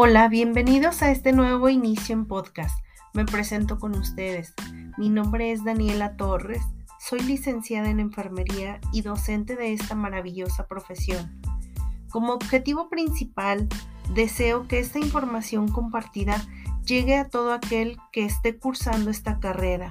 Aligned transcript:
Hola, 0.00 0.28
bienvenidos 0.28 1.02
a 1.02 1.10
este 1.10 1.32
nuevo 1.32 1.68
inicio 1.68 2.14
en 2.14 2.24
podcast. 2.24 2.78
Me 3.14 3.24
presento 3.24 3.80
con 3.80 3.96
ustedes. 3.96 4.54
Mi 4.96 5.08
nombre 5.08 5.50
es 5.50 5.64
Daniela 5.64 6.16
Torres, 6.16 6.62
soy 7.00 7.18
licenciada 7.18 7.90
en 7.90 7.98
enfermería 7.98 8.80
y 8.92 9.02
docente 9.02 9.56
de 9.56 9.72
esta 9.72 9.96
maravillosa 9.96 10.68
profesión. 10.68 11.42
Como 12.10 12.32
objetivo 12.32 12.88
principal, 12.88 13.66
deseo 14.14 14.68
que 14.68 14.78
esta 14.78 15.00
información 15.00 15.66
compartida 15.66 16.46
llegue 16.86 17.16
a 17.16 17.28
todo 17.28 17.52
aquel 17.52 17.96
que 18.12 18.24
esté 18.24 18.56
cursando 18.56 19.10
esta 19.10 19.40
carrera. 19.40 19.90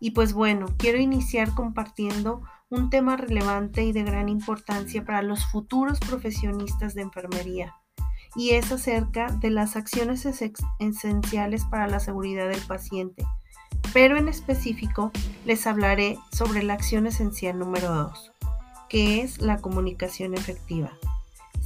Y 0.00 0.10
pues 0.10 0.34
bueno, 0.34 0.66
quiero 0.76 0.98
iniciar 0.98 1.54
compartiendo 1.54 2.42
un 2.68 2.90
tema 2.90 3.16
relevante 3.16 3.84
y 3.84 3.92
de 3.92 4.02
gran 4.02 4.28
importancia 4.28 5.02
para 5.02 5.22
los 5.22 5.46
futuros 5.46 5.98
profesionistas 5.98 6.94
de 6.94 7.00
enfermería 7.00 7.74
y 8.36 8.50
es 8.50 8.72
acerca 8.72 9.28
de 9.28 9.50
las 9.50 9.76
acciones 9.76 10.26
esenciales 10.78 11.64
para 11.64 11.86
la 11.86 12.00
seguridad 12.00 12.48
del 12.48 12.60
paciente, 12.62 13.24
pero 13.92 14.16
en 14.16 14.28
específico 14.28 15.12
les 15.44 15.66
hablaré 15.66 16.18
sobre 16.32 16.62
la 16.62 16.74
acción 16.74 17.06
esencial 17.06 17.58
número 17.58 17.94
2, 17.94 18.32
que 18.88 19.20
es 19.20 19.40
la 19.40 19.58
comunicación 19.58 20.34
efectiva, 20.34 20.92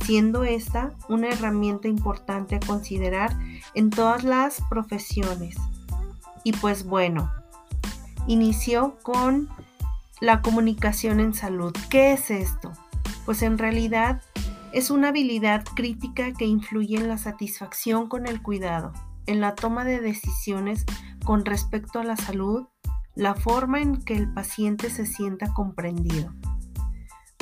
siendo 0.05 0.45
esta 0.45 0.93
una 1.09 1.29
herramienta 1.29 1.89
importante 1.89 2.57
a 2.57 2.61
considerar 2.61 3.37
en 3.75 3.91
todas 3.91 4.25
las 4.25 4.61
profesiones. 4.69 5.57
Y 6.45 6.53
pues 6.53 6.85
bueno, 6.85 7.33
inició 8.27 8.97
con 9.03 9.49
la 10.21 10.43
comunicación 10.43 11.21
en 11.21 11.35
salud. 11.35 11.75
¿Qué 11.91 12.13
es 12.13 12.31
esto? 12.31 12.73
Pues 13.25 13.43
en 13.43 13.59
realidad 13.59 14.23
es 14.73 14.91
una 14.91 15.09
habilidad 15.09 15.65
crítica 15.75 16.33
que 16.33 16.45
influye 16.45 16.97
en 16.97 17.09
la 17.09 17.19
satisfacción 17.19 18.09
con 18.09 18.27
el 18.27 18.43
cuidado, 18.43 18.93
en 19.27 19.41
la 19.41 19.55
toma 19.55 19.85
de 19.85 20.01
decisiones 20.01 20.85
con 21.25 21.45
respecto 21.45 22.01
a 22.01 22.05
la 22.05 22.17
salud, 22.17 22.67
la 23.15 23.35
forma 23.35 23.81
en 23.81 24.03
que 24.03 24.15
el 24.15 24.33
paciente 24.33 24.91
se 24.91 25.07
sienta 25.07 25.53
comprendido. 25.53 26.33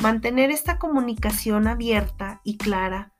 Mantener 0.01 0.51
esta 0.51 0.79
comunicación 0.79 1.67
abierta 1.67 2.41
y 2.43 2.57
clara 2.57 3.13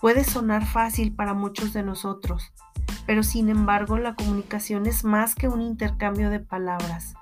puede 0.00 0.24
sonar 0.24 0.66
fácil 0.66 1.14
para 1.14 1.34
muchos 1.34 1.72
de 1.72 1.82
nosotros, 1.82 2.52
pero 3.06 3.22
sin 3.22 3.48
embargo 3.48 3.98
la 3.98 4.14
comunicación 4.14 4.86
es 4.86 5.04
más 5.04 5.34
que 5.34 5.48
un 5.48 5.60
intercambio 5.60 6.30
de 6.30 6.40
palabras 6.40 7.14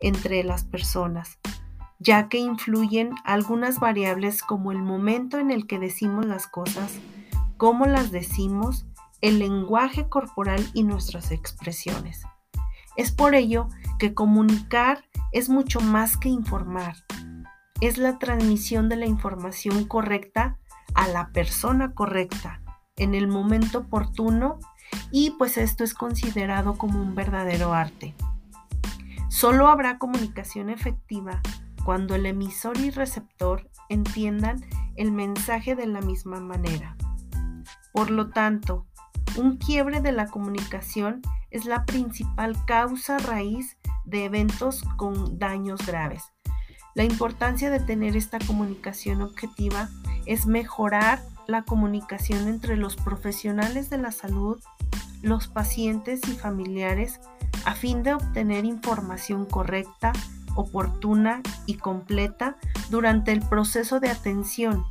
entre 0.00 0.44
las 0.44 0.64
personas 0.64 1.38
ya 1.98 2.28
que 2.28 2.38
influyen 2.38 3.10
algunas 3.24 3.80
variables 3.80 4.42
como 4.42 4.72
el 4.72 4.78
momento 4.78 5.38
en 5.38 5.50
el 5.50 5.66
que 5.66 5.78
decimos 5.78 6.26
las 6.26 6.46
cosas, 6.46 6.98
cómo 7.56 7.86
las 7.86 8.10
decimos, 8.10 8.86
el 9.20 9.40
lenguaje 9.40 10.08
corporal 10.08 10.64
y 10.74 10.84
nuestras 10.84 11.32
expresiones. 11.32 12.22
Es 12.96 13.10
por 13.10 13.34
ello 13.34 13.68
que 13.98 14.14
comunicar 14.14 15.04
es 15.32 15.48
mucho 15.48 15.80
más 15.80 16.16
que 16.16 16.28
informar. 16.28 16.96
Es 17.80 17.98
la 17.98 18.18
transmisión 18.18 18.88
de 18.88 18.96
la 18.96 19.06
información 19.06 19.84
correcta 19.84 20.58
a 20.94 21.08
la 21.08 21.30
persona 21.30 21.94
correcta 21.94 22.60
en 22.96 23.14
el 23.14 23.28
momento 23.28 23.78
oportuno 23.78 24.58
y 25.10 25.30
pues 25.32 25.58
esto 25.58 25.84
es 25.84 25.94
considerado 25.94 26.76
como 26.76 27.00
un 27.00 27.14
verdadero 27.14 27.72
arte. 27.72 28.14
Solo 29.28 29.68
habrá 29.68 29.98
comunicación 29.98 30.70
efectiva 30.70 31.40
cuando 31.88 32.14
el 32.14 32.26
emisor 32.26 32.76
y 32.80 32.90
receptor 32.90 33.70
entiendan 33.88 34.62
el 34.96 35.10
mensaje 35.10 35.74
de 35.74 35.86
la 35.86 36.02
misma 36.02 36.38
manera. 36.38 36.98
Por 37.94 38.10
lo 38.10 38.28
tanto, 38.28 38.86
un 39.38 39.56
quiebre 39.56 40.02
de 40.02 40.12
la 40.12 40.26
comunicación 40.26 41.22
es 41.50 41.64
la 41.64 41.86
principal 41.86 42.62
causa 42.66 43.16
raíz 43.16 43.78
de 44.04 44.26
eventos 44.26 44.82
con 44.98 45.38
daños 45.38 45.86
graves. 45.86 46.24
La 46.94 47.04
importancia 47.04 47.70
de 47.70 47.80
tener 47.80 48.18
esta 48.18 48.38
comunicación 48.38 49.22
objetiva 49.22 49.88
es 50.26 50.44
mejorar 50.44 51.22
la 51.46 51.62
comunicación 51.62 52.48
entre 52.48 52.76
los 52.76 52.96
profesionales 52.96 53.88
de 53.88 53.96
la 53.96 54.12
salud, 54.12 54.60
los 55.22 55.48
pacientes 55.48 56.20
y 56.28 56.32
familiares 56.32 57.18
a 57.64 57.74
fin 57.74 58.02
de 58.02 58.12
obtener 58.12 58.66
información 58.66 59.46
correcta, 59.46 60.12
oportuna 60.58 61.40
y 61.66 61.74
completa 61.74 62.56
durante 62.90 63.32
el 63.32 63.40
proceso 63.40 64.00
de 64.00 64.10
atención 64.10 64.84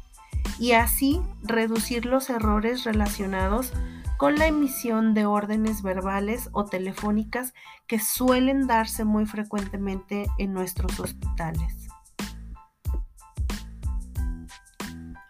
y 0.59 0.71
así 0.71 1.21
reducir 1.43 2.05
los 2.05 2.29
errores 2.29 2.83
relacionados 2.85 3.73
con 4.17 4.35
la 4.35 4.47
emisión 4.47 5.13
de 5.13 5.25
órdenes 5.25 5.83
verbales 5.83 6.49
o 6.53 6.65
telefónicas 6.65 7.53
que 7.85 7.99
suelen 7.99 8.65
darse 8.65 9.03
muy 9.03 9.25
frecuentemente 9.25 10.25
en 10.37 10.53
nuestros 10.53 10.99
hospitales. 10.99 11.87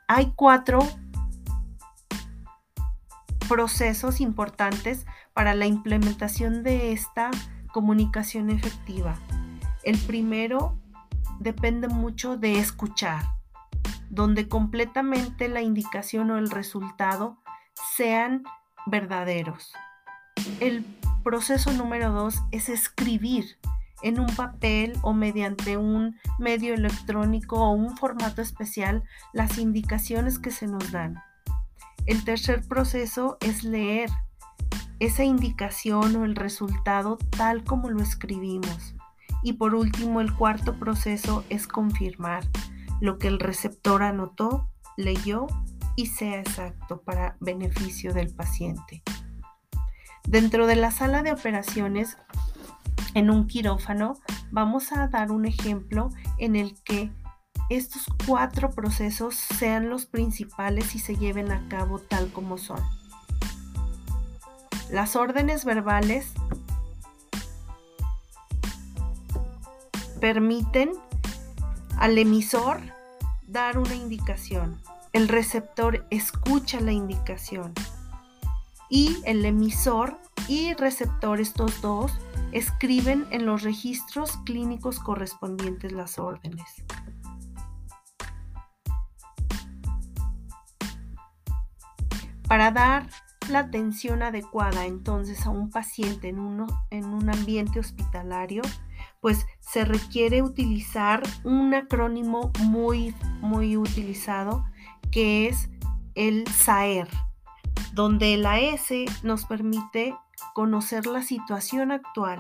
Hay 0.08 0.32
cuatro 0.36 0.80
procesos 3.50 4.22
importantes 4.22 5.06
para 5.34 5.54
la 5.54 5.66
implementación 5.66 6.64
de 6.64 6.94
esta 6.94 7.30
comunicación 7.74 8.50
efectiva. 8.50 9.16
El 9.88 9.98
primero 10.00 10.78
depende 11.40 11.88
mucho 11.88 12.36
de 12.36 12.60
escuchar, 12.60 13.24
donde 14.10 14.50
completamente 14.50 15.48
la 15.48 15.62
indicación 15.62 16.30
o 16.30 16.38
el 16.38 16.50
resultado 16.50 17.38
sean 17.96 18.44
verdaderos. 18.86 19.72
El 20.60 20.84
proceso 21.24 21.72
número 21.72 22.12
dos 22.12 22.44
es 22.52 22.68
escribir 22.68 23.46
en 24.02 24.20
un 24.20 24.28
papel 24.36 24.92
o 25.04 25.14
mediante 25.14 25.78
un 25.78 26.18
medio 26.38 26.74
electrónico 26.74 27.56
o 27.56 27.72
un 27.72 27.96
formato 27.96 28.42
especial 28.42 29.06
las 29.32 29.58
indicaciones 29.58 30.38
que 30.38 30.52
se 30.52 30.68
nos 30.68 30.92
dan. 30.92 31.16
El 32.06 32.26
tercer 32.26 32.68
proceso 32.68 33.38
es 33.40 33.64
leer 33.64 34.10
esa 35.00 35.24
indicación 35.24 36.18
o 36.18 36.26
el 36.26 36.36
resultado 36.36 37.18
tal 37.38 37.64
como 37.64 37.90
lo 37.90 38.02
escribimos. 38.02 38.98
Y 39.44 39.54
por 39.54 39.76
último, 39.76 40.22
el 40.22 40.34
cuarto 40.34 40.78
proceso 40.78 41.44
es 41.50 41.68
confirmar 41.68 42.44
lo 43.00 43.18
que 43.18 43.28
el 43.28 43.40
receptor 43.40 44.04
anotó, 44.04 44.70
leyó 44.98 45.48
y 45.96 46.08
sea 46.08 46.40
exacto 46.40 47.02
para 47.02 47.38
beneficio 47.40 48.14
del 48.14 48.34
paciente. 48.34 49.04
Dentro 50.28 50.68
de 50.68 50.76
la 50.76 50.92
sala 50.92 51.24
de 51.24 51.32
operaciones, 51.32 52.18
en 53.14 53.30
un 53.30 53.48
quirófano, 53.48 54.16
vamos 54.52 54.92
a 54.92 55.08
dar 55.08 55.32
un 55.32 55.46
ejemplo 55.46 56.10
en 56.38 56.56
el 56.56 56.76
que 56.84 57.12
estos 57.70 58.06
cuatro 58.26 58.72
procesos 58.72 59.36
sean 59.36 59.90
los 59.90 60.06
principales 60.06 60.96
y 60.96 61.00
se 61.00 61.16
lleven 61.16 61.52
a 61.52 61.68
cabo 61.68 62.00
tal 62.00 62.32
como 62.32 62.58
son. 62.58 62.80
Las 64.92 65.16
órdenes 65.16 65.66
verbales 65.66 66.32
permiten 70.20 70.92
al 71.98 72.18
emisor 72.18 72.80
dar 73.48 73.78
una 73.78 73.96
indicación. 73.96 74.82
El 75.14 75.28
receptor 75.28 76.06
escucha 76.10 76.80
la 76.80 76.92
indicación 76.92 77.74
y 78.90 79.18
el 79.26 79.46
emisor 79.46 80.20
y 80.48 80.74
receptor, 80.74 81.42
estos 81.42 81.82
dos, 81.82 82.12
escriben 82.52 83.26
en 83.32 83.46
los 83.46 83.64
registros 83.64 84.38
clínicos 84.46 85.00
correspondientes 85.00 85.92
las 85.92 86.20
órdenes. 86.20 86.84
Para 92.48 92.72
dar 92.72 93.10
la 93.50 93.60
atención 93.60 94.24
adecuada 94.24 94.86
entonces 94.86 95.46
a 95.46 95.50
un 95.50 95.70
paciente 95.70 96.30
en, 96.30 96.66
en 96.92 97.06
un 97.06 97.30
ambiente 97.30 97.80
hospitalario, 97.80 98.62
pues 99.22 99.46
se 99.60 99.86
requiere 99.86 100.42
utilizar 100.42 101.24
un 101.44 101.74
acrónimo 101.74 102.52
muy, 102.60 103.16
muy 103.42 103.78
utilizado 103.78 104.66
que 105.12 105.48
es 105.48 105.70
el 106.16 106.48
SAER, 106.48 107.08
donde 107.94 108.38
la 108.38 108.60
S 108.60 109.06
nos 109.24 109.46
permite 109.46 110.16
conocer 110.54 111.06
la 111.06 111.22
situación 111.22 111.92
actual, 111.92 112.40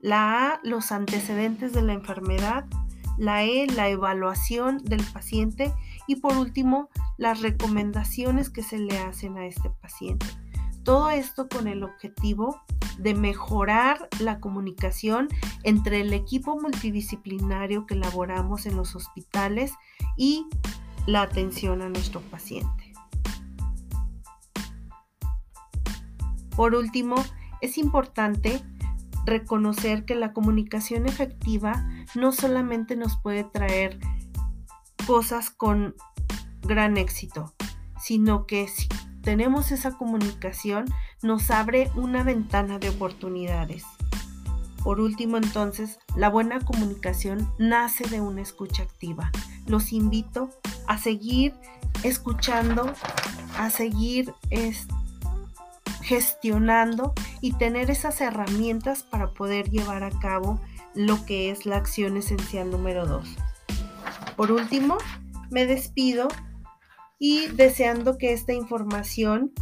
la 0.00 0.52
A, 0.52 0.60
los 0.62 0.92
antecedentes 0.92 1.72
de 1.72 1.82
la 1.82 1.94
enfermedad, 1.94 2.64
la 3.18 3.44
E, 3.44 3.66
la 3.66 3.88
evaluación 3.88 4.78
del 4.84 5.02
paciente 5.12 5.72
y 6.06 6.16
por 6.16 6.36
último, 6.36 6.90
las 7.16 7.40
recomendaciones 7.40 8.50
que 8.50 8.62
se 8.62 8.78
le 8.78 8.98
hacen 8.98 9.36
a 9.38 9.46
este 9.46 9.70
paciente. 9.70 10.26
Todo 10.84 11.10
esto 11.10 11.48
con 11.48 11.66
el 11.66 11.82
objetivo 11.82 12.62
de 12.98 13.14
mejorar 13.14 14.08
la 14.20 14.40
comunicación 14.40 15.28
entre 15.62 16.00
el 16.00 16.12
equipo 16.12 16.58
multidisciplinario 16.60 17.86
que 17.86 17.94
elaboramos 17.94 18.66
en 18.66 18.76
los 18.76 18.94
hospitales 18.96 19.72
y 20.16 20.46
la 21.06 21.22
atención 21.22 21.82
a 21.82 21.88
nuestro 21.88 22.20
paciente. 22.20 22.92
Por 26.56 26.74
último, 26.74 27.16
es 27.60 27.78
importante 27.78 28.62
reconocer 29.26 30.04
que 30.04 30.14
la 30.14 30.32
comunicación 30.32 31.06
efectiva 31.06 31.86
no 32.14 32.32
solamente 32.32 32.96
nos 32.96 33.20
puede 33.20 33.44
traer 33.44 33.98
cosas 35.06 35.50
con 35.50 35.94
gran 36.62 36.96
éxito, 36.96 37.54
sino 38.00 38.46
que 38.46 38.68
si 38.68 38.88
tenemos 39.22 39.72
esa 39.72 39.96
comunicación 39.96 40.86
nos 41.22 41.50
abre 41.50 41.90
una 41.94 42.22
ventana 42.22 42.78
de 42.78 42.90
oportunidades. 42.90 43.84
Por 44.82 45.00
último, 45.00 45.36
entonces, 45.36 45.98
la 46.14 46.28
buena 46.28 46.60
comunicación 46.60 47.52
nace 47.58 48.08
de 48.08 48.20
una 48.20 48.42
escucha 48.42 48.84
activa. 48.84 49.30
Los 49.66 49.92
invito 49.92 50.50
a 50.86 50.98
seguir 50.98 51.54
escuchando, 52.04 52.92
a 53.58 53.70
seguir 53.70 54.32
gestionando 56.02 57.14
y 57.40 57.54
tener 57.54 57.90
esas 57.90 58.20
herramientas 58.20 59.02
para 59.02 59.32
poder 59.32 59.70
llevar 59.70 60.04
a 60.04 60.10
cabo 60.10 60.60
lo 60.94 61.24
que 61.26 61.50
es 61.50 61.66
la 61.66 61.76
acción 61.76 62.16
esencial 62.16 62.70
número 62.70 63.06
2. 63.06 63.28
Por 64.36 64.52
último, 64.52 64.98
me 65.50 65.66
despido 65.66 66.28
y 67.18 67.48
deseando 67.48 68.18
que 68.18 68.32
esta 68.32 68.52
información 68.52 69.52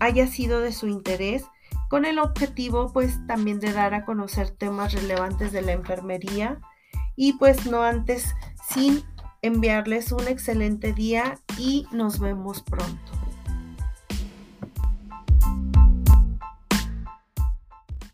haya 0.00 0.26
sido 0.26 0.60
de 0.60 0.72
su 0.72 0.88
interés 0.88 1.44
con 1.88 2.04
el 2.04 2.18
objetivo 2.18 2.92
pues 2.92 3.24
también 3.26 3.60
de 3.60 3.72
dar 3.72 3.94
a 3.94 4.04
conocer 4.04 4.50
temas 4.50 4.92
relevantes 4.92 5.52
de 5.52 5.62
la 5.62 5.72
enfermería 5.72 6.60
y 7.16 7.34
pues 7.34 7.66
no 7.66 7.82
antes 7.82 8.34
sin 8.68 9.04
enviarles 9.42 10.12
un 10.12 10.26
excelente 10.28 10.92
día 10.92 11.38
y 11.58 11.86
nos 11.92 12.18
vemos 12.18 12.62
pronto. 12.62 13.19